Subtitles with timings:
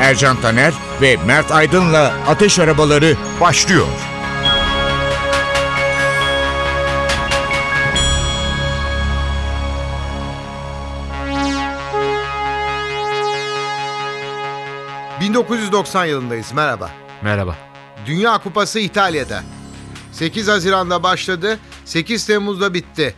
[0.00, 3.86] Ercan Taner ve Mert Aydın'la Ateş Arabaları başlıyor.
[15.20, 16.52] ...1990 yılındayız.
[16.52, 16.90] Merhaba.
[17.22, 17.56] Merhaba.
[18.06, 19.42] Dünya Kupası İtalya'da.
[20.12, 23.14] 8 Haziran'da başladı, 8 Temmuz'da bitti.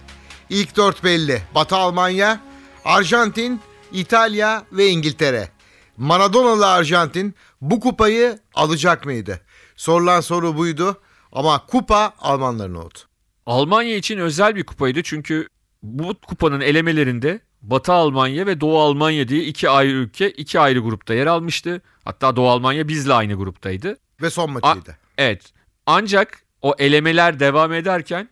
[0.50, 1.42] İlk dört belli.
[1.55, 2.41] Batı Almanya,
[2.84, 3.60] Arjantin,
[3.92, 5.48] İtalya ve İngiltere.
[5.96, 9.41] Maradona'lı Arjantin bu kupayı alacak mıydı?
[9.77, 11.00] Sorulan soru buydu
[11.33, 12.98] ama kupa Almanların oldu.
[13.47, 15.48] Almanya için özel bir kupaydı çünkü
[15.83, 21.14] bu kupanın elemelerinde Batı Almanya ve Doğu Almanya diye iki ayrı ülke iki ayrı grupta
[21.14, 21.83] yer almıştı.
[22.05, 23.98] Hatta Doğu Almanya bizle aynı gruptaydı.
[24.22, 24.98] Ve son maçıydı.
[25.19, 25.52] Evet.
[25.86, 28.28] Ancak o elemeler devam ederken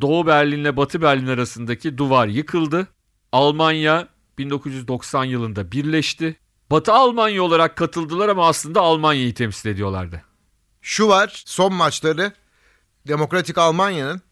[0.00, 2.88] Doğu Berlin ile Batı Berlin arasındaki duvar yıkıldı.
[3.32, 6.36] Almanya 1990 yılında birleşti.
[6.70, 10.22] Batı Almanya olarak katıldılar ama aslında Almanya'yı temsil ediyorlardı.
[10.82, 12.32] Şu var son maçları
[13.08, 14.22] Demokratik Almanya'nın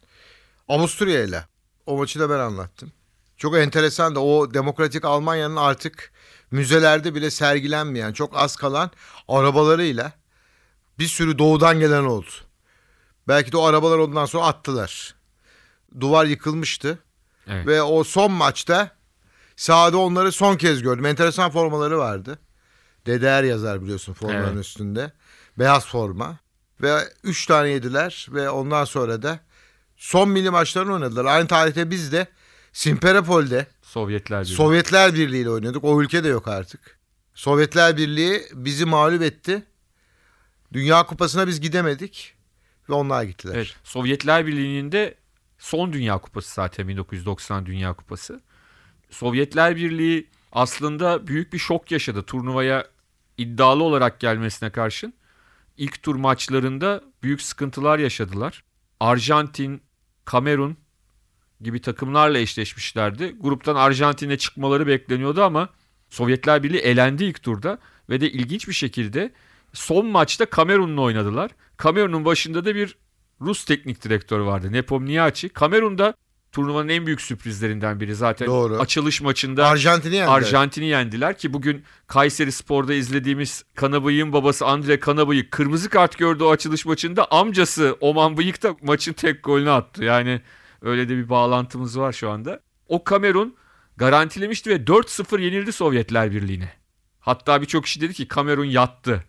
[0.69, 1.45] Avusturya ile.
[1.87, 2.93] O maçı da ben anlattım.
[3.37, 6.13] Çok enteresan da o Demokratik Almanya'nın artık
[6.51, 8.91] müzelerde bile sergilenmeyen çok az kalan
[9.29, 10.13] arabalarıyla
[10.99, 12.31] bir sürü doğudan gelen oldu.
[13.29, 15.15] Belki de o arabalar ondan sonra attılar.
[16.01, 16.99] Duvar yıkılmıştı.
[17.47, 17.67] Evet.
[17.67, 18.91] Ve o son maçta
[19.57, 21.07] sahada onları son kez gördüm.
[21.07, 22.39] Enteresan formaları vardı.
[23.07, 24.65] DDR yazar biliyorsun formanın Evet.
[24.65, 25.13] üstünde.
[25.59, 26.39] Beyaz forma.
[26.83, 29.41] Ve 3 tane yediler ve ondan sonra da
[29.97, 31.25] son milli maçlarını oynadılar.
[31.25, 32.27] Aynı tarihte biz de
[32.73, 34.55] Simferopol'de Sovyetler Birliği.
[34.55, 35.85] Sovyetler Birliği ile oynuyorduk.
[35.85, 36.99] O ülke de yok artık.
[37.35, 39.63] Sovyetler Birliği bizi mağlup etti.
[40.73, 42.35] Dünya Kupası'na biz gidemedik
[42.91, 43.55] ve onlar gittiler.
[43.55, 45.15] Evet, Sovyetler Birliği'nin de
[45.59, 48.41] son Dünya Kupası zaten 1990 Dünya Kupası.
[49.11, 52.87] Sovyetler Birliği aslında büyük bir şok yaşadı turnuvaya
[53.39, 55.15] iddialı olarak gelmesine karşın.
[55.77, 58.65] İlk tur maçlarında büyük sıkıntılar yaşadılar.
[59.01, 59.83] Arjantin,
[60.25, 60.77] Kamerun
[61.61, 63.37] gibi takımlarla eşleşmişlerdi.
[63.41, 65.69] Gruptan Arjantin'e çıkmaları bekleniyordu ama
[66.11, 67.79] Sovyetler Birliği elendi ilk turda
[68.11, 69.33] ve de ilginç bir şekilde
[69.73, 71.51] son maçta Kamerun'la oynadılar.
[71.77, 72.97] Kamerun'un başında da bir
[73.41, 75.49] Rus teknik direktör vardı Nepomniachtchi.
[75.49, 76.15] Kamerun'da
[76.55, 78.47] turnuvanın en büyük sürprizlerinden biri zaten.
[78.47, 78.77] Doğru.
[78.77, 80.37] Açılış maçında Arjantin'i yendiler.
[80.37, 86.51] Arjantin'i yendiler ki bugün Kayseri Spor'da izlediğimiz Kanabıyık'ın babası Andre Kanabıyık kırmızı kart gördü o
[86.51, 87.31] açılış maçında.
[87.31, 90.05] Amcası Oman Bıyık da maçın tek golünü attı.
[90.05, 90.41] Yani
[90.83, 92.61] öyle de bir bağlantımız var şu anda.
[92.89, 93.55] O Kamerun
[93.97, 96.73] garantilemişti ve 4-0 yenildi Sovyetler Birliği'ne.
[97.21, 99.25] Hatta birçok kişi dedi ki Kamerun yattı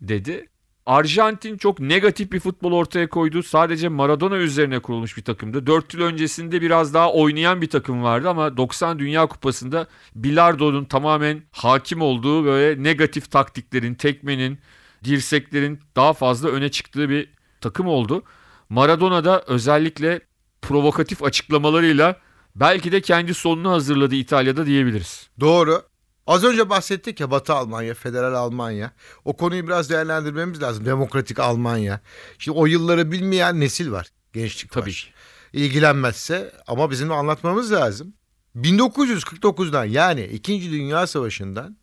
[0.00, 0.48] dedi.
[0.86, 3.42] Arjantin çok negatif bir futbol ortaya koydu.
[3.42, 5.66] Sadece Maradona üzerine kurulmuş bir takımdı.
[5.66, 11.42] 4 yıl öncesinde biraz daha oynayan bir takım vardı ama 90 Dünya Kupası'nda bilardo'nun tamamen
[11.52, 14.58] hakim olduğu böyle negatif taktiklerin, tekmenin,
[15.04, 17.30] dirseklerin daha fazla öne çıktığı bir
[17.60, 18.22] takım oldu.
[18.68, 20.20] Maradona da özellikle
[20.62, 22.16] provokatif açıklamalarıyla
[22.56, 25.28] belki de kendi sonunu hazırladı İtalya'da diyebiliriz.
[25.40, 25.82] Doğru.
[26.26, 28.92] Az önce bahsettik ya Batı Almanya, Federal Almanya.
[29.24, 30.84] O konuyu biraz değerlendirmemiz lazım.
[30.84, 32.00] Demokratik Almanya.
[32.38, 34.08] Şimdi o yılları bilmeyen nesil var.
[34.32, 35.14] Gençlik Tabii var.
[35.52, 38.14] İlgilenmezse ama bizim de anlatmamız lazım.
[38.56, 40.70] 1949'dan yani 2.
[40.70, 41.76] Dünya Savaşı'ndan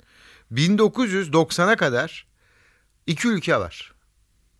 [0.51, 2.27] 1990'a kadar
[3.07, 3.93] iki ülke var.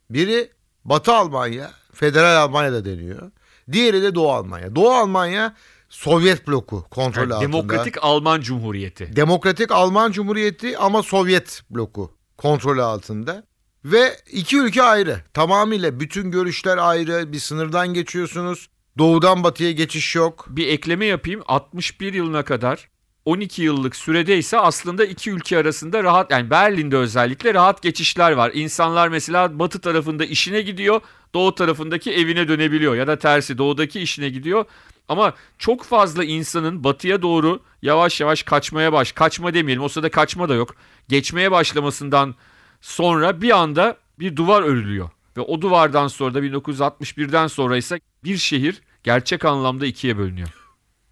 [0.10, 0.52] Biri
[0.86, 3.32] Batı Almanya, Federal Almanya da deniyor.
[3.72, 4.76] Diğeri de Doğu Almanya.
[4.76, 5.56] Doğu Almanya
[5.92, 7.52] Sovyet bloku kontrolü Yani altında.
[7.54, 9.16] Demokratik Alman Cumhuriyeti.
[9.16, 13.44] Demokratik Alman Cumhuriyeti ama Sovyet bloku kontrolü altında.
[13.86, 15.22] Ve iki ülke ayrı.
[15.34, 17.34] Tamamıyla bütün görüşler ayrı.
[17.34, 18.70] Bir sınırdan geçiyorsunuz.
[18.98, 20.46] Doğudan batıya geçiş yok.
[20.50, 21.42] bir ekleme yapayım.
[21.48, 22.90] 61 yılına kadar
[23.26, 28.52] 12 yıllık sürede ise aslında iki ülke arasında rahat yani Berlin'de özellikle rahat geçişler var.
[28.54, 31.02] İnsanlar mesela batı tarafında işine gidiyor,
[31.34, 34.66] doğu tarafındaki evine dönebiliyor ya da tersi doğudaki işine gidiyor.
[35.08, 40.50] Ama çok fazla insanın batıya doğru yavaş yavaş kaçmaya baş, kaçma demeyelim o sırada kaçma
[40.50, 40.76] da yok.
[41.10, 42.36] Geçmeye başlamasından
[42.82, 45.10] sonra bir anda bir duvar örülüyor.
[45.38, 50.50] Ve o duvardan sonra da 1961'den sonra ise bir şehir gerçek anlamda ikiye bölünüyor.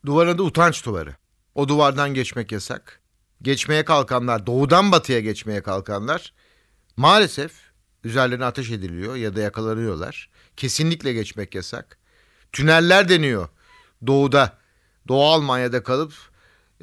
[0.05, 1.15] Duvarın da utanç duvarı.
[1.55, 2.99] O duvardan geçmek yasak.
[3.41, 6.33] geçmeye kalkanlar, doğudan batıya geçmeye kalkanlar
[6.97, 7.51] maalesef
[8.03, 10.29] üzerlerine ateş ediliyor ya da yakalanıyorlar.
[10.57, 11.97] Kesinlikle geçmek yasak.
[12.51, 13.49] Tüneller deniyor
[14.07, 14.57] doğuda.
[15.07, 16.13] Doğu Almanya'da kalıp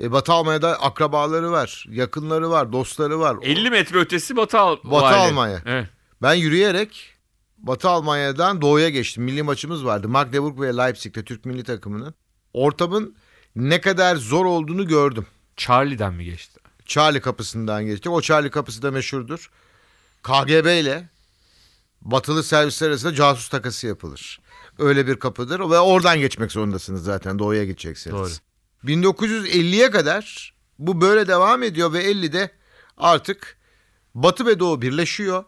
[0.00, 3.36] e, Batı Almanya'da akrabaları var, yakınları var, dostları var.
[3.42, 5.14] 50 metre ötesi Batı, Al- Batı Vali.
[5.16, 5.62] Almanya.
[5.66, 5.86] Evet.
[6.22, 7.14] Ben yürüyerek
[7.58, 9.24] Batı Almanya'dan doğuya geçtim.
[9.24, 10.08] Milli maçımız vardı.
[10.08, 12.14] Magdeburg ve Leipzig'te Türk milli takımının.
[12.52, 13.16] Ortamın
[13.56, 15.26] ne kadar zor olduğunu gördüm.
[15.56, 16.60] Charlie'den mi geçti?
[16.86, 18.12] Charlie kapısından geçtik.
[18.12, 19.50] O Charlie kapısı da meşhurdur.
[20.22, 21.08] KGB ile
[22.02, 24.40] batılı servisler arasında casus takası yapılır.
[24.78, 28.17] Öyle bir kapıdır ve oradan geçmek zorundasınız zaten doğuya gideceksiniz.
[28.17, 28.31] Doğru.
[28.90, 32.50] 1950'ye kadar bu böyle devam ediyor ve 50'de
[32.96, 33.56] artık
[34.14, 35.44] Batı ve Doğu birleşiyor.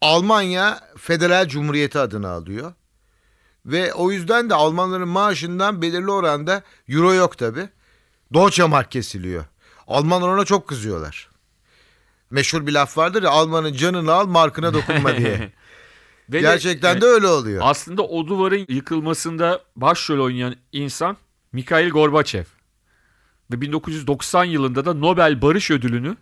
[0.00, 2.72] Almanya Federal Cumhuriyeti adını alıyor.
[3.66, 7.68] Ve o yüzden de Almanların maaşından belirli oranda euro yok tabi.
[8.34, 9.44] Deutsche Mark kesiliyor.
[9.86, 11.28] Almanlar ona çok kızıyorlar.
[12.30, 15.52] Meşhur bir laf vardır ya Almanın canını al markına dokunma diye.
[16.28, 17.62] Ve de- Gerçekten evet, de öyle oluyor.
[17.64, 21.16] Aslında o duvarın yıkılmasında başrol oynayan insan
[21.52, 22.44] Mikhail Gorbaçev.
[23.52, 26.16] Ve 1990 yılında da Nobel Barış Ödülünü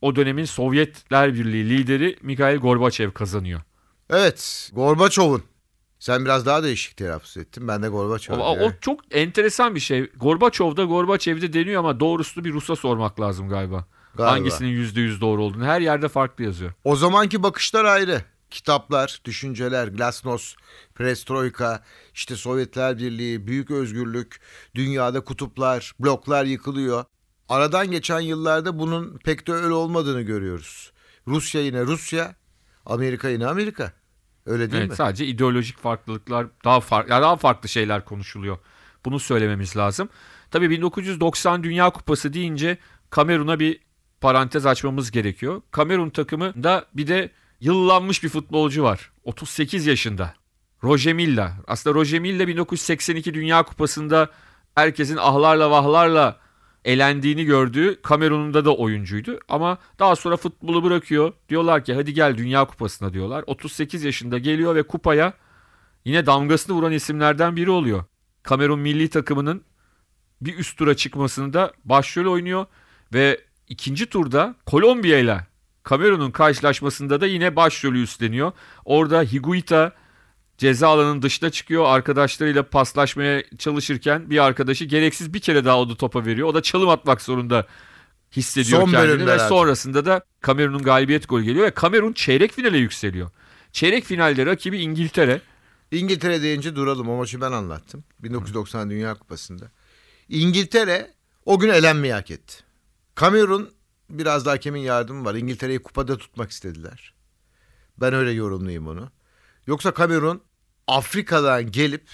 [0.00, 3.60] o dönemin Sovyetler Birliği lideri Mikhail Gorbaçev kazanıyor.
[4.10, 5.42] Evet Gorbaçov'un.
[5.98, 7.68] Sen biraz daha değişik telaffuz ettin.
[7.68, 8.38] Ben de Gorbaçov.
[8.38, 10.10] O, o çok enteresan bir şey.
[10.16, 13.84] Gorbaçov'da Gorbaçev'de deniyor ama doğrusunu bir Rus'a sormak lazım galiba.
[14.14, 14.32] Galiba.
[14.32, 15.64] Hangisinin %100 doğru olduğunu.
[15.64, 16.72] Her yerde farklı yazıyor.
[16.84, 18.22] O zamanki bakışlar ayrı.
[18.50, 20.56] Kitaplar, düşünceler, glasnost,
[20.94, 21.82] perestroika,
[22.14, 24.40] işte Sovyetler Birliği, büyük özgürlük,
[24.74, 27.04] dünyada kutuplar, bloklar yıkılıyor.
[27.48, 30.92] Aradan geçen yıllarda bunun pek de öyle olmadığını görüyoruz.
[31.26, 32.34] Rusya yine Rusya,
[32.86, 33.92] Amerika yine Amerika.
[34.46, 34.96] Öyle değil Evet, mi?
[34.96, 38.58] sadece ideolojik farklılıklar daha farklı daha farklı şeyler konuşuluyor.
[39.04, 40.08] Bunu söylememiz lazım.
[40.50, 42.78] Tabii 1990 Dünya Kupası deyince
[43.10, 43.80] Kamerun'a bir
[44.20, 45.62] parantez açmamız gerekiyor.
[45.70, 47.30] Kamerun takımında bir de
[47.60, 49.10] yıllanmış bir futbolcu var.
[49.24, 50.34] 38 yaşında.
[50.84, 51.52] Roger Milla.
[51.66, 54.30] Aslında Roger Milla 1982 Dünya Kupası'nda
[54.74, 56.40] herkesin ahlarla vahlarla
[56.84, 59.38] elendiğini gördüğü Kamerun'da da oyuncuydu.
[59.48, 61.32] Ama daha sonra futbolu bırakıyor.
[61.48, 63.44] Diyorlar ki hadi gel Dünya Kupası'na diyorlar.
[63.46, 65.32] 38 yaşında geliyor ve kupaya
[66.04, 68.04] yine damgasını vuran isimlerden biri oluyor.
[68.42, 69.62] Kamerun milli takımının
[70.40, 72.66] bir üst tura çıkmasında başrol oynuyor
[73.14, 75.46] ve ikinci turda Kolombiya ile
[75.88, 78.52] Kamerun'un karşılaşmasında da yine başrolü üstleniyor.
[78.84, 79.92] Orada Higuita
[80.58, 81.84] ceza alanının dışına çıkıyor.
[81.86, 86.48] Arkadaşlarıyla paslaşmaya çalışırken bir arkadaşı gereksiz bir kere daha o da topa veriyor.
[86.48, 87.66] O da çalım atmak zorunda
[88.36, 93.30] hissediyor Son kendini ve sonrasında da Kamerun'un galibiyet golü geliyor ve Kamerun çeyrek finale yükseliyor.
[93.72, 95.40] Çeyrek finalde rakibi İngiltere.
[95.90, 97.08] İngiltere deyince duralım.
[97.08, 98.04] O maçı ben anlattım.
[98.18, 99.70] 1990 Dünya Kupası'nda.
[100.28, 101.14] İngiltere
[101.44, 102.54] o gün elenmeyi hak etti.
[103.14, 103.77] Kamerun
[104.10, 105.34] biraz da hakemin yardımı var.
[105.34, 107.14] İngiltere'yi kupada tutmak istediler.
[107.98, 109.10] Ben öyle yorumlayayım onu.
[109.66, 110.42] Yoksa Kamerun
[110.86, 112.08] Afrika'dan gelip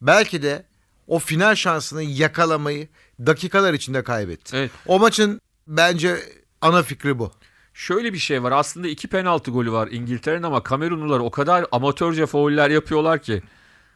[0.00, 0.66] belki de
[1.06, 2.88] o final şansını yakalamayı
[3.26, 4.56] dakikalar içinde kaybetti.
[4.56, 4.70] Evet.
[4.86, 6.18] O maçın bence
[6.60, 7.32] ana fikri bu.
[7.74, 8.52] Şöyle bir şey var.
[8.52, 13.42] Aslında iki penaltı golü var İngiltere'nin ama Kamerunlular o kadar amatörce fauller yapıyorlar ki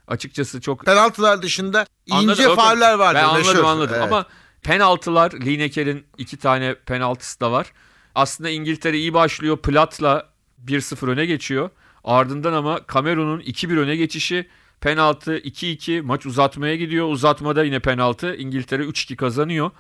[0.09, 2.57] açıkçası çok Penaltılar dışında Anladım, ince yok.
[2.57, 3.21] fauller vardır.
[3.21, 3.65] Ben anladım meşhur.
[3.65, 4.05] anladım Evet.
[4.05, 4.27] ama
[4.63, 7.73] penaltılar Lineker'in iki tane penaltısı da var.
[8.15, 9.57] Aslında İngiltere iyi başlıyor.
[9.57, 10.29] Plat'la
[10.67, 11.71] 1-0 öne geçiyor.
[12.05, 14.49] Ardından ama Kamerun'un 2-1 öne geçişi
[14.81, 17.09] penaltı 2-2 maç uzatmaya gidiyor.
[17.09, 19.71] Uzatmada yine penaltı İngiltere 3-2 kazanıyor.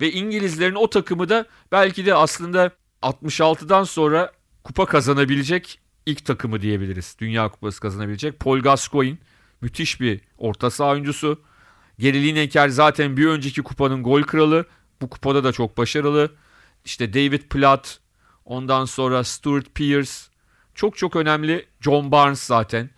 [0.00, 2.70] Ve İngilizlerin o takımı da belki de aslında
[3.02, 4.32] 66'dan sonra
[4.64, 7.16] kupa kazanabilecek ilk takımı diyebiliriz.
[7.18, 8.40] Dünya Kupası kazanabilecek.
[8.40, 9.18] Paul Gascoigne
[9.60, 11.40] müthiş bir orta saha oyuncusu.
[12.00, 14.64] Gary Lineker zaten bir önceki kupanın gol kralı.
[15.02, 16.32] Bu kupada da çok başarılı.
[16.84, 17.98] İşte David Platt,
[18.44, 20.10] ondan sonra Stuart Pearce.
[20.74, 22.90] Çok çok önemli John Barnes zaten.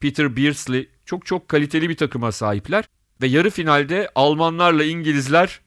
[0.00, 0.88] Peter Beardsley.
[1.04, 2.84] Çok çok kaliteli bir takıma sahipler.
[3.22, 5.60] Ve yarı finalde Almanlarla İngilizler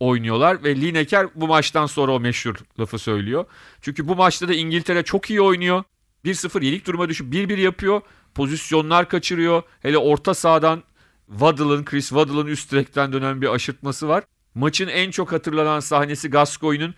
[0.00, 0.64] oynuyorlar.
[0.64, 3.44] Ve Lineker bu maçtan sonra o meşhur lafı söylüyor.
[3.80, 5.84] Çünkü bu maçta da İngiltere çok iyi oynuyor.
[6.24, 8.00] 1-0 yenik duruma düşüp 1-1 yapıyor.
[8.34, 9.62] Pozisyonlar kaçırıyor.
[9.82, 10.82] Hele orta sahadan
[11.30, 14.24] Waddle'ın, Chris Waddle'ın üst direkten dönen bir aşırtması var.
[14.54, 16.94] Maçın en çok hatırlanan sahnesi Gascoigne'un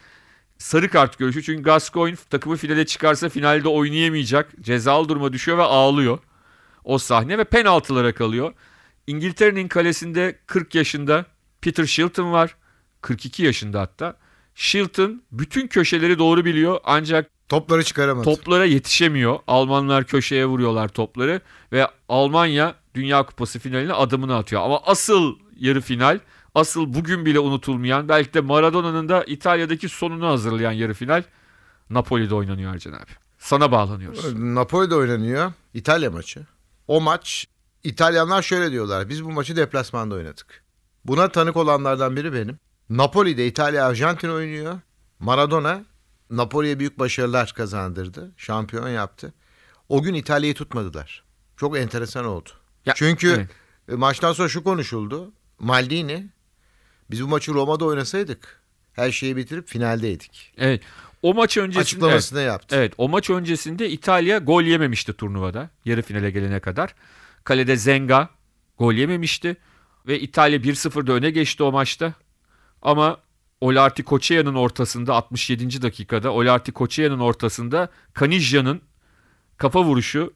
[0.59, 1.43] sarı kart görüşü.
[1.43, 4.53] Çünkü Gascoigne takımı finale çıkarsa finalde oynayamayacak.
[4.61, 6.19] Cezalı duruma düşüyor ve ağlıyor.
[6.85, 8.53] O sahne ve penaltılara kalıyor.
[9.07, 11.27] İngiltere'nin kalesinde 40 yaşında
[11.61, 12.57] Peter Shilton var.
[13.01, 14.17] 42 yaşında hatta.
[14.55, 18.25] Shilton bütün köşeleri doğru biliyor ancak Topları çıkaramadı.
[18.25, 19.39] Toplara yetişemiyor.
[19.47, 21.41] Almanlar köşeye vuruyorlar topları
[21.73, 24.63] ve Almanya Dünya Kupası finaline adımını atıyor.
[24.63, 26.21] Ama asıl yarı final
[26.55, 31.23] asıl bugün bile unutulmayan belki de Maradona'nın da İtalya'daki sonunu hazırlayan yarı final
[31.91, 33.11] Napoli'de oynanıyor Ercan abi.
[33.39, 34.35] Sana bağlanıyoruz.
[34.35, 35.53] Napoli'de oynanıyor.
[35.75, 36.47] İtalya maçı.
[36.89, 37.47] O maç
[37.85, 39.09] İtalyanlar şöyle diyorlar.
[39.09, 40.63] Biz bu maçı deplasmanda oynadık.
[41.05, 42.59] Buna tanık olanlardan biri benim.
[42.91, 44.81] Napoli'de İtalya Arjantin oynuyor.
[45.19, 45.85] Maradona
[46.31, 48.33] Napoli'ye büyük başarılar kazandırdı.
[48.37, 49.33] Şampiyon yaptı.
[49.89, 51.25] O gün İtalya'yı tutmadılar.
[51.57, 52.51] Çok enteresan oldu.
[52.87, 53.49] Ya, Çünkü evet.
[53.89, 55.33] e, maçtan sonra şu konuşuldu.
[55.59, 56.27] Maldini
[57.11, 58.63] biz bu maçı Roma'da oynasaydık
[58.93, 60.53] her şeyi bitirip finaldeydik.
[60.59, 60.83] Evet.
[61.23, 62.77] O maç öncesinde evet, Açıklamasını yaptı.
[62.77, 66.95] evet, o maç öncesinde İtalya gol yememişti turnuvada yarı finale gelene kadar.
[67.45, 68.29] Kalede Zenga
[68.79, 69.57] gol yememişti
[70.07, 72.15] ve İtalya 1-0'da öne geçti o maçta.
[72.83, 73.19] Ama
[73.61, 75.83] Olarti Koçeya'nın ortasında 67.
[75.83, 77.89] dakikada Olarti Koçeya'nın ortasında
[78.21, 78.81] Caniggia'nın
[79.57, 80.33] kafa vuruşu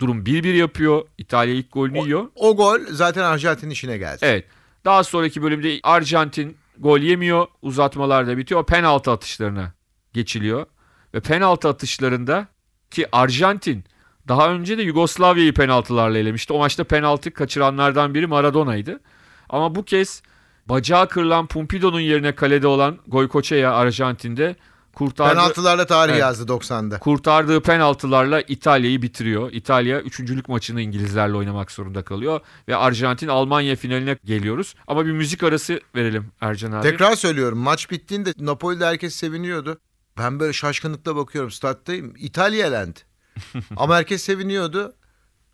[0.00, 1.02] durum 1-1 yapıyor.
[1.18, 2.28] İtalya ilk golünü yiyor.
[2.34, 4.18] O gol zaten Arjantin'in işine geldi.
[4.22, 4.44] Evet.
[4.84, 7.46] Daha sonraki bölümde Arjantin gol yemiyor.
[7.62, 8.66] Uzatmalarda bitiyor.
[8.66, 9.72] Penaltı atışlarına
[10.12, 10.66] geçiliyor.
[11.14, 12.46] Ve penaltı atışlarında
[12.90, 13.84] ki Arjantin
[14.28, 16.52] daha önce de Yugoslavya'yı penaltılarla elemişti.
[16.52, 19.00] O maçta penaltı kaçıranlardan biri Maradona'ydı.
[19.48, 20.22] Ama bu kez
[20.66, 24.56] bacağı kırılan Pumpido'nun yerine kalede olan Goycochea Arjantin'de
[24.98, 25.34] kurtardı.
[25.34, 26.20] Penaltılarla tarih Evet.
[26.20, 26.98] yazdı 90'da.
[26.98, 29.52] Kurtardığı penaltılarla İtalya'yı bitiriyor.
[29.52, 32.40] İtalya üçüncülük maçını İngilizlerle oynamak zorunda kalıyor.
[32.68, 34.74] Ve Arjantin Almanya finaline geliyoruz.
[34.86, 36.82] Ama bir müzik arası verelim Ercan abi.
[36.82, 39.78] Tekrar söylüyorum maç bittiğinde Napoli'de herkes seviniyordu.
[40.18, 42.14] Ben böyle şaşkınlıkla bakıyorum stat'tayım.
[42.18, 43.00] İtalya elendi.
[43.76, 44.94] Ama herkes seviniyordu.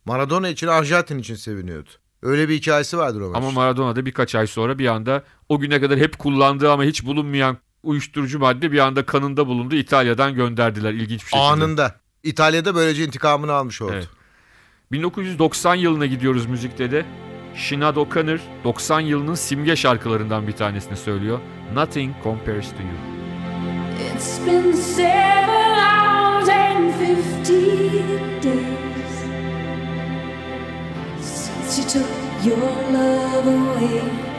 [0.05, 1.91] Maradona için Arjantin için seviniyordu.
[2.23, 3.37] Öyle bir hikayesi vardır o maç.
[3.37, 7.05] Ama Maradona da birkaç ay sonra bir anda o güne kadar hep kullandığı ama hiç
[7.07, 9.75] bulunmayan uyuşturucu madde bir anda kanında bulundu.
[9.75, 11.41] İtalya'dan gönderdiler ilginç bir şekilde.
[11.43, 12.01] Anında.
[12.23, 13.93] İtalya'da böylece intikamını almış oldu.
[13.95, 14.09] Evet.
[14.93, 17.07] 1990 yılına gidiyoruz müzikte de.
[17.57, 21.41] Sinead O'Connor 90 yılının simge şarkılarından bir tanesini söylüyor.
[21.75, 23.15] Nothing Compares to You.
[24.15, 27.65] It's been seven hours and days
[31.21, 32.09] since you took
[32.47, 34.34] your love away.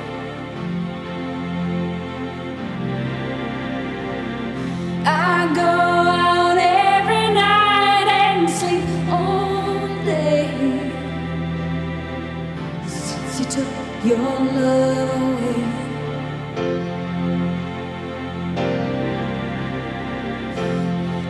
[14.05, 15.63] Your love away.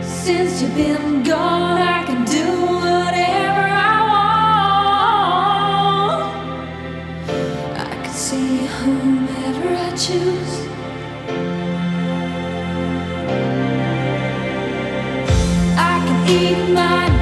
[0.02, 2.44] Since you've been gone, I can do
[2.82, 3.96] whatever I
[6.10, 6.22] want.
[7.78, 10.55] I can see whomever I choose.
[16.28, 17.15] in my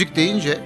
[0.00, 0.64] Müzik deyince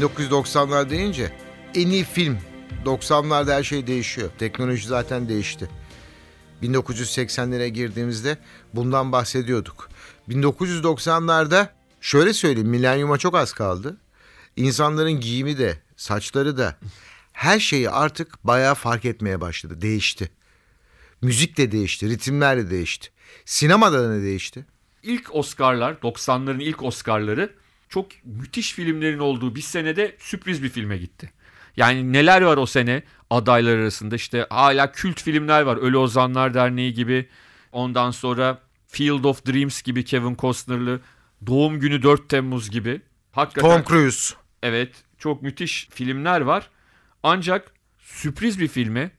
[0.00, 1.32] 1990'lar deyince
[1.74, 2.38] en iyi film
[2.84, 4.30] 90'larda her şey değişiyor.
[4.38, 5.68] Teknoloji zaten değişti.
[6.62, 8.38] 1980'lere girdiğimizde
[8.72, 9.88] bundan bahsediyorduk.
[10.28, 11.68] 1990'larda
[12.00, 13.96] şöyle söyleyeyim milenyuma çok az kaldı.
[14.56, 16.76] İnsanların giyimi de saçları da
[17.32, 19.80] her şeyi artık bayağı fark etmeye başladı.
[19.80, 20.30] Değişti.
[21.22, 23.08] Müzik de değişti, ritimler de değişti.
[23.44, 24.66] Sinemada da ne değişti?
[25.02, 31.32] İlk Oscar'lar 90'ların ilk Oscar'ları çok müthiş filmlerin olduğu bir senede sürpriz bir filme gitti.
[31.76, 35.76] Yani neler var o sene adaylar arasında işte hala kült filmler var.
[35.76, 37.28] Ölü Ozanlar Derneği gibi
[37.72, 41.00] ondan sonra Field of Dreams gibi Kevin Costner'lı
[41.46, 43.00] Doğum Günü 4 Temmuz gibi.
[43.32, 44.34] Hakikaten Tom Cruise.
[44.62, 46.70] Evet çok müthiş filmler var.
[47.22, 49.10] Ancak sürpriz bir filme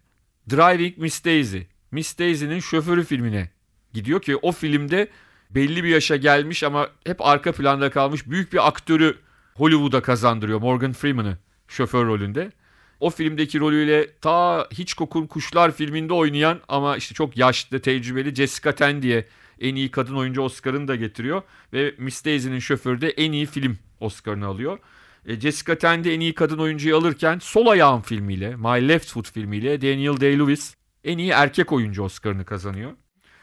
[0.49, 1.59] Driving Miss Daisy,
[1.91, 3.49] Miss Daisy'nin şoförü filmine
[3.93, 5.07] gidiyor ki o filmde
[5.55, 9.17] belli bir yaşa gelmiş ama hep arka planda kalmış büyük bir aktörü
[9.55, 11.37] Hollywood'a kazandırıyor Morgan Freeman'ı
[11.67, 12.51] şoför rolünde.
[12.99, 18.75] O filmdeki rolüyle ta Hiç Kokun Kuşlar filminde oynayan ama işte çok yaşlı tecrübeli Jessica
[18.75, 19.25] Tandy'ye
[19.61, 21.41] en iyi kadın oyuncu Oscar'ını da getiriyor.
[21.73, 24.79] Ve Miss Daisy'nin şoförü de en iyi film Oscar'ını alıyor.
[25.25, 29.81] E, Jessica Tandy en iyi kadın oyuncuyu alırken Sol Ayağım filmiyle, My Left Foot filmiyle
[29.81, 32.91] Daniel Day-Lewis en iyi erkek oyuncu Oscar'ını kazanıyor.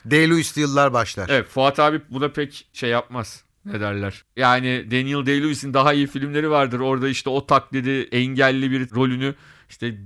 [0.09, 1.29] Day-Lewis yıllar başlar.
[1.29, 3.45] Evet Fuat abi buna pek şey yapmaz.
[3.65, 4.25] Ne derler?
[4.37, 6.81] Yani Daniel Day-Lewis'in daha iyi filmleri vardır.
[6.81, 9.35] Orada işte o taklidi engelli bir rolünü
[9.71, 9.99] işte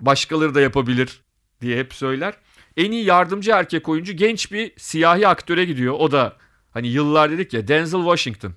[0.00, 1.20] başkaları da yapabilir
[1.60, 2.34] diye hep söyler.
[2.76, 5.94] En iyi yardımcı erkek oyuncu genç bir siyahi aktöre gidiyor.
[5.98, 6.36] O da
[6.70, 8.52] hani yıllar dedik ya Denzel Washington.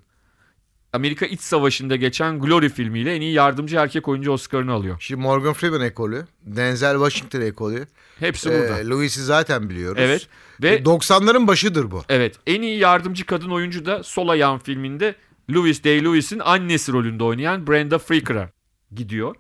[0.94, 4.98] Amerika İç Savaşı'nda geçen Glory filmiyle en iyi yardımcı erkek oyuncu Oscar'ını alıyor.
[5.00, 7.88] Şimdi Morgan Freeman ekolü, Denzel Washington ekolü.
[8.20, 8.80] Hepsi burada.
[8.80, 10.02] Ee, Lewis'i zaten biliyoruz.
[10.02, 10.28] Evet.
[10.62, 12.04] Ve 90'ların başıdır bu.
[12.10, 15.16] Evet en iyi yardımcı kadın oyuncu da Sol Ayağım filminde
[15.50, 18.50] Louis Day-Lewis'in annesi rolünde oynayan Brenda Frickera
[18.92, 19.36] gidiyor.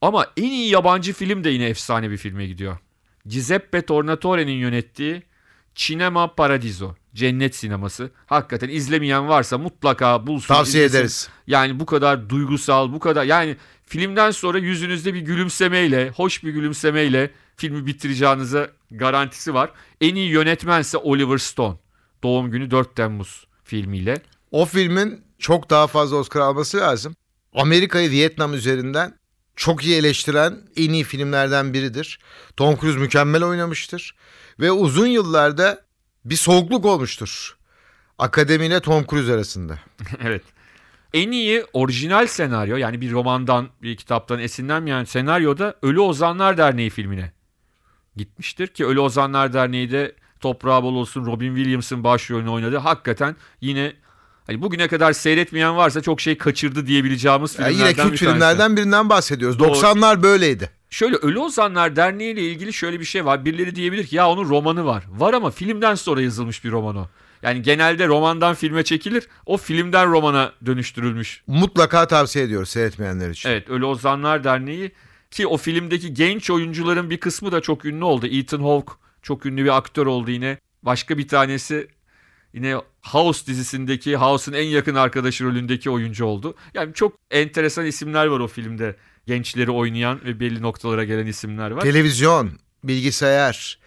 [0.00, 2.78] Ama en iyi yabancı film de yine efsane bir filme gidiyor.
[3.26, 5.22] Giuseppe Tornatore'nin yönettiği
[5.76, 6.94] Cinema Paradiso.
[7.14, 8.10] Cennet sineması.
[8.26, 10.54] Hakikaten izlemeyen varsa mutlaka bulsun.
[10.54, 10.98] Tavsiye izlesin.
[10.98, 11.28] ederiz.
[11.46, 17.30] Yani bu kadar duygusal, bu kadar yani filmden sonra yüzünüzde bir gülümsemeyle, hoş bir gülümsemeyle
[17.56, 19.70] filmi bitireceğinize garantisi var.
[20.00, 21.76] En iyi yönetmense Oliver Stone.
[22.22, 24.22] Doğum günü 4 Temmuz filmiyle.
[24.50, 27.16] O filmin çok daha fazla Oscar alması lazım.
[27.54, 29.18] Amerika'yı Vietnam üzerinden
[29.56, 32.18] çok iyi eleştiren en iyi filmlerden biridir.
[32.56, 34.14] Tom Cruise mükemmel oynamıştır.
[34.60, 35.82] Ve uzun yıllarda
[36.24, 37.56] bir soğukluk olmuştur.
[38.18, 39.78] Akademi ile Tom Cruise arasında.
[40.22, 40.42] evet.
[41.14, 47.32] En iyi orijinal senaryo yani bir romandan bir kitaptan esinlenmeyen senaryoda Ölü Ozanlar Derneği filmine
[48.16, 52.76] gitmiştir ki Ölü Ozanlar Derneği de toprağı bol olsun Robin Williams'ın başrolünü oynadı.
[52.76, 53.92] Hakikaten yine
[54.46, 59.08] hani bugüne kadar seyretmeyen varsa çok şey kaçırdı diyebileceğimiz Yani filmlerden yine bir filmlerden birinden
[59.08, 59.58] bahsediyoruz.
[59.58, 59.68] Doğru.
[59.68, 60.70] 90'lar böyleydi.
[60.96, 63.44] Şöyle Ölü Ozanlar Derneği ile ilgili şöyle bir şey var.
[63.44, 65.04] Birileri diyebilir ki ya onun romanı var.
[65.10, 67.06] Var ama filmden sonra yazılmış bir roman o.
[67.42, 69.28] Yani genelde romandan filme çekilir.
[69.46, 71.42] O filmden romana dönüştürülmüş.
[71.46, 73.48] Mutlaka tavsiye ediyoruz seyretmeyenler için.
[73.48, 74.92] Evet Ölü Ozanlar Derneği
[75.30, 78.26] ki o filmdeki genç oyuncuların bir kısmı da çok ünlü oldu.
[78.26, 80.58] Ethan Hawke çok ünlü bir aktör oldu yine.
[80.82, 81.88] Başka bir tanesi
[82.54, 86.54] yine House dizisindeki House'un en yakın arkadaşı rolündeki oyuncu oldu.
[86.74, 91.80] Yani çok enteresan isimler var o filmde gençleri oynayan ve belli noktalara gelen isimler var.
[91.80, 92.50] Televizyon,
[92.84, 93.78] bilgisayar,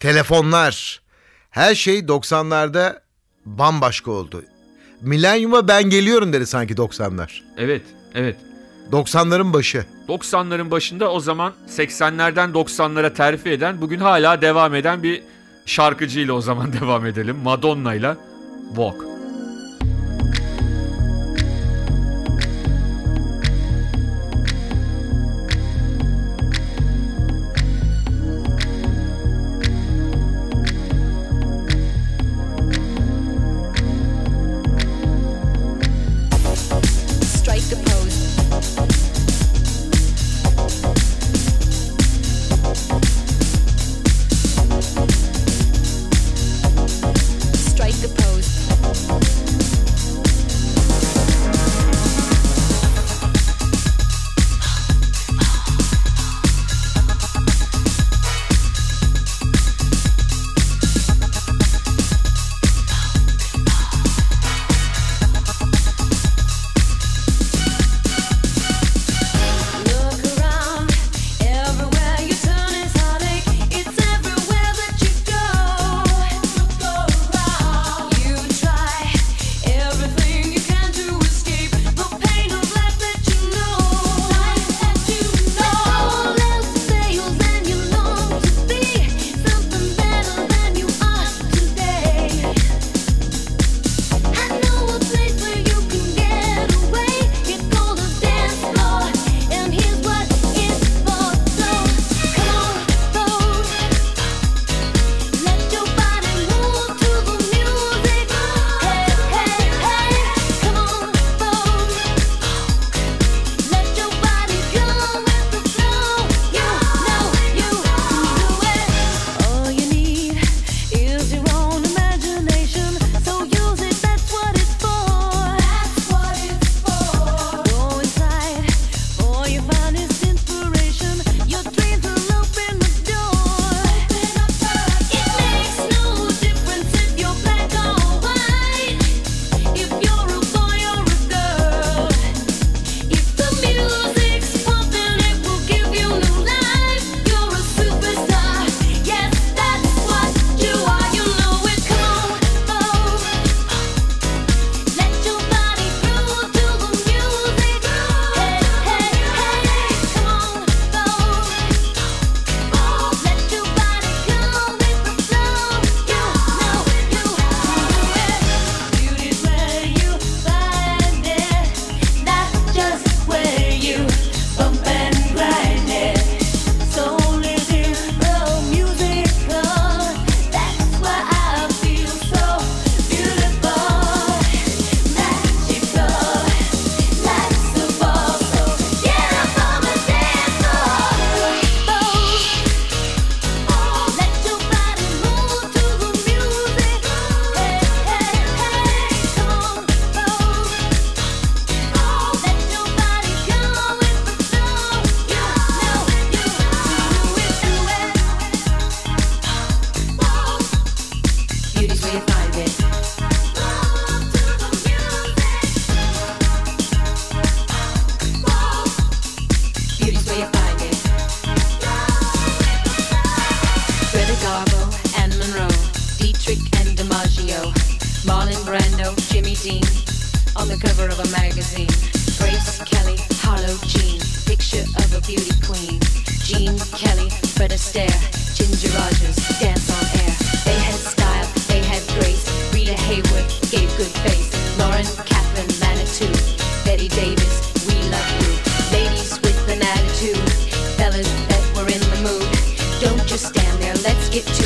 [0.00, 1.00] telefonlar
[1.50, 3.00] her şey 90'larda
[3.46, 4.44] bambaşka oldu.
[5.00, 7.42] Milenyuma ben geliyorum dedi sanki 90'lar.
[7.56, 7.82] Evet,
[8.14, 8.36] evet.
[8.92, 9.84] 90'ların başı.
[10.08, 15.22] 90'ların başında o zaman 80'lerden 90'lara terfi eden, bugün hala devam eden bir
[15.66, 17.36] şarkıcıyla o zaman devam edelim.
[17.36, 18.16] Madonna'yla
[18.68, 19.19] Walk.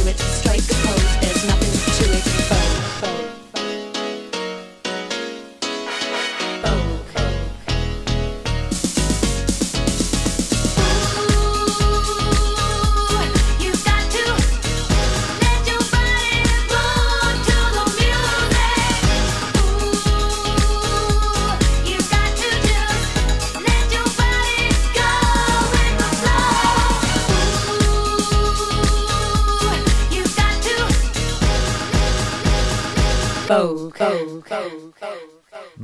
[0.09, 2.34] it, strike a pose, there's nothing to it.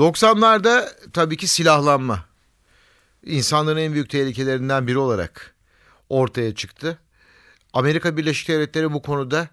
[0.01, 2.25] 90'larda tabii ki silahlanma
[3.25, 5.55] insanların en büyük tehlikelerinden biri olarak
[6.09, 6.99] ortaya çıktı.
[7.73, 9.49] Amerika Birleşik Devletleri bu konuda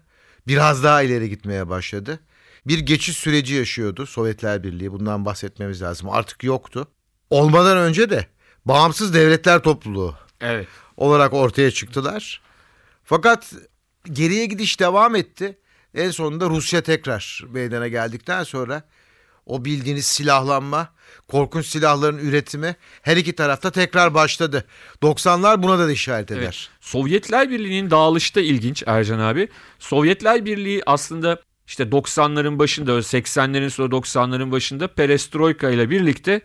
[0.46, 2.20] biraz daha ileri gitmeye başladı.
[2.66, 4.92] Bir geçiş süreci yaşıyordu Sovyetler Birliği.
[4.92, 6.08] Bundan bahsetmemiz lazım.
[6.10, 6.88] Artık yoktu.
[7.30, 8.26] Olmadan önce de
[8.64, 10.66] bağımsız devletler topluluğu evet.
[10.96, 12.40] olarak ortaya çıktılar.
[13.04, 13.52] Fakat
[14.12, 15.58] geriye gidiş devam etti.
[15.94, 18.82] En sonunda Rusya tekrar meydana geldikten sonra
[19.48, 20.88] o bildiğiniz silahlanma,
[21.28, 24.64] korkunç silahların üretimi her iki tarafta tekrar başladı.
[25.02, 26.42] 90'lar buna da işaret eder.
[26.42, 26.68] Evet.
[26.80, 29.48] Sovyetler Birliği'nin dağılışı da ilginç Ercan abi.
[29.78, 36.40] Sovyetler Birliği aslında işte 90'ların başında 80'lerin sonra 90'ların başında Perestroika ile birlikte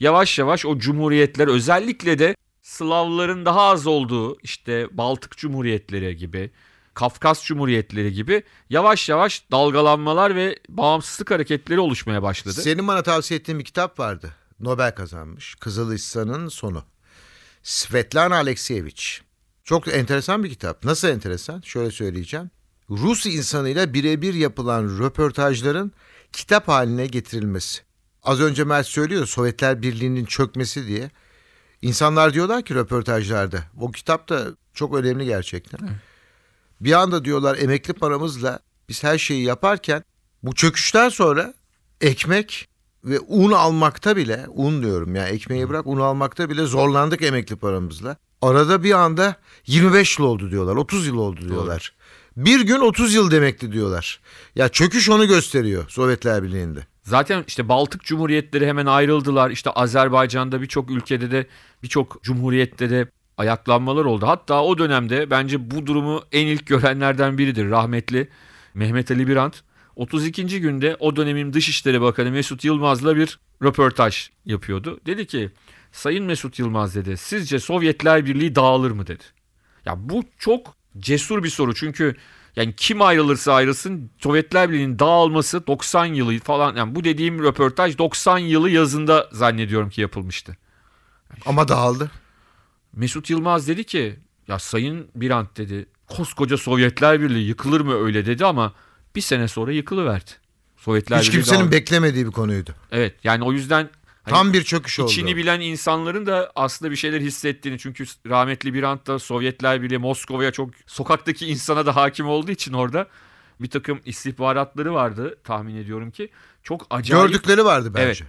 [0.00, 6.50] yavaş yavaş o cumhuriyetler özellikle de Slavların daha az olduğu işte Baltık Cumhuriyetleri gibi
[6.96, 12.62] Kafkas Cumhuriyetleri gibi yavaş yavaş dalgalanmalar ve bağımsızlık hareketleri oluşmaya başladı.
[12.62, 14.34] Senin bana tavsiye ettiğin bir kitap vardı.
[14.60, 15.54] Nobel kazanmış.
[15.54, 16.84] Kızılhissan'ın sonu.
[17.62, 19.04] Svetlana Alekseyevich.
[19.64, 20.84] Çok enteresan bir kitap.
[20.84, 21.60] Nasıl enteresan?
[21.60, 22.50] Şöyle söyleyeceğim.
[22.90, 25.92] Rus insanıyla birebir yapılan röportajların
[26.32, 27.82] kitap haline getirilmesi.
[28.22, 31.10] Az önce Mert söylüyor Sovyetler Birliği'nin çökmesi diye.
[31.82, 33.64] İnsanlar diyorlar ki röportajlarda.
[33.80, 35.80] O kitap da çok önemli gerçekten.
[36.80, 38.58] Bir anda diyorlar emekli paramızla
[38.88, 40.04] biz her şeyi yaparken
[40.42, 41.54] bu çöküşten sonra
[42.00, 42.68] ekmek
[43.04, 48.16] ve un almakta bile un diyorum ya ekmeği bırak un almakta bile zorlandık emekli paramızla.
[48.42, 49.36] Arada bir anda
[49.66, 51.94] 25 yıl oldu diyorlar 30 yıl oldu diyorlar.
[52.36, 54.20] Bir gün 30 yıl demekti diyorlar.
[54.54, 56.86] Ya çöküş onu gösteriyor Sovyetler Birliği'nde.
[57.02, 59.50] Zaten işte Baltık Cumhuriyetleri hemen ayrıldılar.
[59.50, 61.46] İşte Azerbaycan'da birçok ülkede de
[61.82, 64.26] birçok cumhuriyette de ayaklanmalar oldu.
[64.26, 68.28] Hatta o dönemde bence bu durumu en ilk görenlerden biridir rahmetli
[68.74, 69.62] Mehmet Ali Birant.
[69.96, 70.60] 32.
[70.60, 75.00] günde o dönemin Dışişleri Bakanı Mesut Yılmaz'la bir röportaj yapıyordu.
[75.06, 75.50] Dedi ki
[75.92, 79.22] Sayın Mesut Yılmaz dedi sizce Sovyetler Birliği dağılır mı dedi.
[79.84, 82.16] Ya bu çok cesur bir soru çünkü
[82.56, 88.38] yani kim ayrılırsa ayrılsın Sovyetler Birliği'nin dağılması 90 yılı falan yani bu dediğim röportaj 90
[88.38, 90.56] yılı yazında zannediyorum ki yapılmıştı.
[91.46, 92.10] Ama dağıldı.
[92.96, 94.16] Mesut Yılmaz dedi ki
[94.48, 98.72] ya Sayın Birant dedi koskoca Sovyetler Birliği yıkılır mı öyle dedi ama
[99.16, 100.30] bir sene sonra yıkılıverdi.
[100.76, 101.72] Sovyetler Hiç Birliği kimsenin dağıldı.
[101.72, 102.74] beklemediği bir konuydu.
[102.92, 103.90] Evet yani o yüzden
[104.22, 105.10] hani Tam bir çöküş oldu.
[105.10, 110.50] içini bilen insanların da aslında bir şeyler hissettiğini çünkü rahmetli Birant da Sovyetler Birliği Moskova'ya
[110.50, 113.06] çok sokaktaki insana da hakim olduğu için orada
[113.60, 116.28] bir takım istihbaratları vardı tahmin ediyorum ki
[116.62, 118.04] çok acayip Gördükleri vardı bence.
[118.06, 118.22] Evet.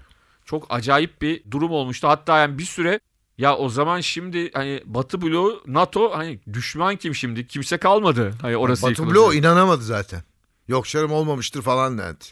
[0.45, 2.07] çok acayip bir durum olmuştu.
[2.07, 2.99] Hatta yani bir süre
[3.37, 7.47] ya o zaman şimdi hani Batı bloğu NATO hani düşman kim şimdi?
[7.47, 8.33] Kimse kalmadı.
[8.41, 9.15] Hani orası Batı yıkılacak.
[9.15, 10.23] bloğu inanamadı zaten.
[10.67, 12.25] Yok canım olmamıştır falan dendi.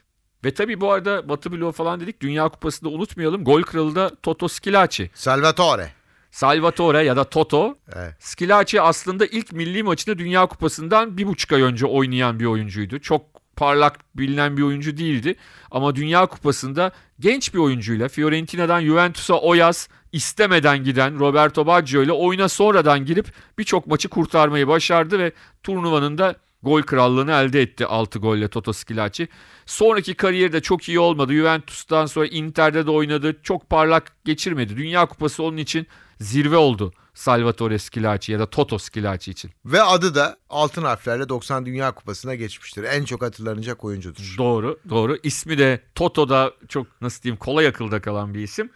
[0.44, 2.22] Ve tabii bu arada Batı bloğu falan dedik.
[2.22, 3.44] Dünya Kupası'nda unutmayalım.
[3.44, 5.10] Gol kralı da Toto Schillaci.
[5.14, 5.92] Salvatore.
[6.32, 7.78] Salvatore ya da Toto.
[7.96, 8.14] Evet.
[8.20, 13.00] Schillaci aslında ilk milli maçında Dünya Kupası'ndan bir buçuk ay önce oynayan bir oyuncuydu.
[13.00, 13.22] Çok
[13.56, 15.36] parlak bilinen bir oyuncu değildi.
[15.72, 22.12] Ama Dünya Kupası'nda genç bir oyuncuyla Fiorentina'dan Juventus'a o yaz istemeden giden Roberto Baggio ile
[22.12, 25.32] oyuna sonradan girip birçok maçı kurtarmayı başardı ve
[25.64, 29.28] turnuvanın da gol krallığını elde etti 6 golle Toto Schillaci.
[29.66, 31.34] Sonraki kariyeri de çok iyi olmadı.
[31.34, 33.36] Juventus'tan sonra Inter'de de oynadı.
[33.44, 34.78] Çok parlak geçirmedi.
[34.78, 35.88] Dünya Kupası onun için
[36.20, 39.52] zirve oldu Salvatore Schillaci ya da Toto Schillaci için.
[39.66, 42.84] Ve adı da altın harflerle 90 Dünya Kupası'na geçmiştir.
[42.84, 44.36] En çok hatırlanacak oyuncudur.
[44.38, 45.18] Doğru, doğru.
[45.24, 48.70] İsmi de Toto'da çok nasıl diyeyim kolay akılda kalan bir isim.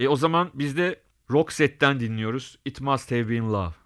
[0.00, 2.58] E, o zaman biz de Roxette'den dinliyoruz.
[2.64, 3.79] It Must Have Been Love.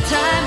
[0.00, 0.37] time.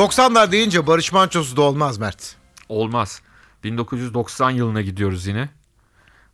[0.00, 2.36] 90'lar deyince Barış Manço'su da olmaz Mert.
[2.68, 3.22] Olmaz.
[3.64, 5.48] 1990 yılına gidiyoruz yine.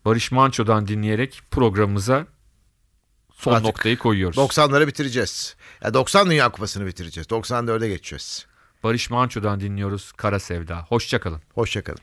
[0.04, 2.26] Barış Manço'dan dinleyerek programımıza
[3.32, 4.38] son Artık noktayı koyuyoruz.
[4.38, 5.56] 90'ları bitireceğiz.
[5.82, 7.26] Ya 90 Dünya Kupası'nı bitireceğiz.
[7.26, 8.46] 94'e geçeceğiz.
[8.82, 10.86] Barış Manço'dan dinliyoruz Kara Sevda.
[10.88, 11.42] Hoşçakalın.
[11.54, 12.00] Hoşçakalın.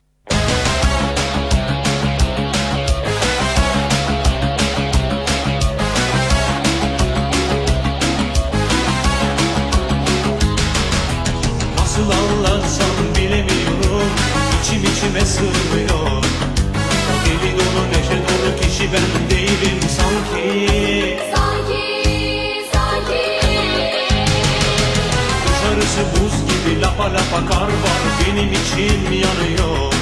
[14.63, 16.23] İçim içime sığmıyor.
[17.09, 21.19] O deli dolu neşe dolu kişi ben değilim sanki.
[21.35, 21.83] Sanki,
[22.73, 23.23] sanki.
[25.47, 29.93] Dışarısı buz gibi lapa lapa kar var Benim içim yanıyor.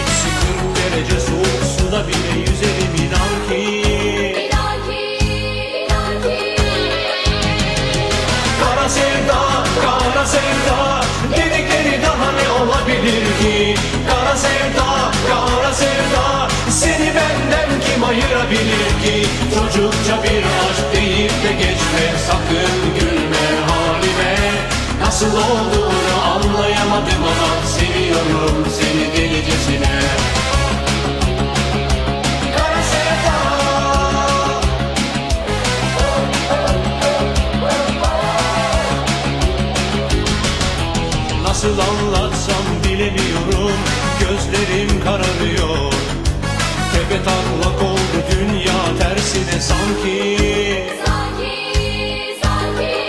[0.00, 0.28] Eksi
[0.74, 3.82] 40 derece soğuk suda bile yüzerim inan ki.
[4.40, 5.24] İnan ki,
[5.78, 6.56] inan ki.
[8.60, 11.00] Kara sevda, kara sevda
[11.30, 13.74] Dedikleri daha ne olabilir ki
[14.30, 16.48] Kara sevda, kara sevda.
[16.70, 19.26] Seni benden kim ayırabilir ki?
[19.54, 22.04] Çocukça bir aşk deyip de geçme.
[22.26, 24.36] Sakın gülme halime.
[25.00, 30.00] Nasıl olduğunu anlayamadım ama Seviyorum seni delicesine.
[41.44, 43.99] Nasıl anlatsam bilemiyorum
[44.60, 45.92] Gözlerim kararıyor.
[46.92, 50.36] Tepe taklak oldu dünya tersine sanki.
[51.06, 53.06] Sanki, sanki.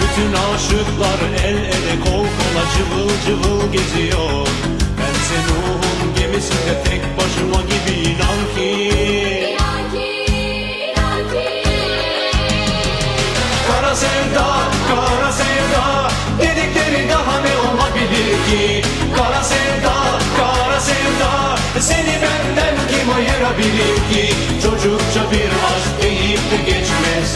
[0.00, 4.46] Bütün aşıklar el ele kol kola cıvıl cıvıl geziyor.
[4.98, 9.03] Bense Nuh'un gemisinde tek başıma gibi inan ki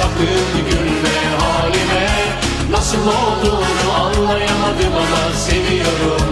[0.08, 2.08] Sakın gülme halime
[2.70, 6.27] Nasıl olduğunu anlayamadım ama Seviyorum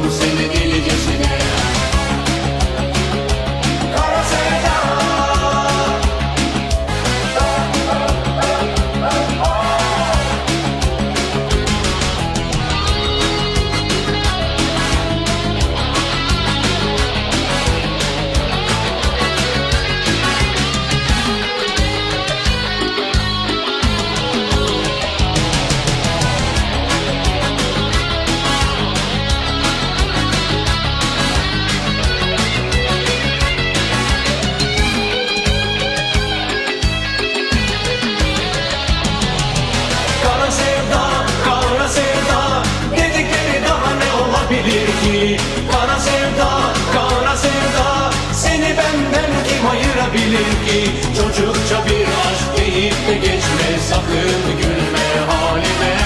[44.64, 45.36] bilir ki?
[45.72, 46.50] Kara sevda,
[46.94, 50.80] kara sevda Seni benden kim ayırabilir ki?
[51.16, 55.96] Çocukça bir aşk deyip de geçme Sakın gülme halime.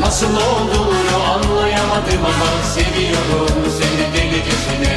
[0.00, 4.96] Nasıl olduğunu anlayamadım ama Seviyorum seni delicesine.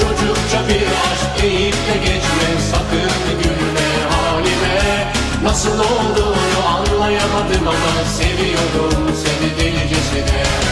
[0.00, 5.12] Çocukça bir aşk deyip de geçme Sakın gülme halime.
[5.44, 10.71] Nasıl olduğunu anlayamadım ama Seviyorum seni delicesine.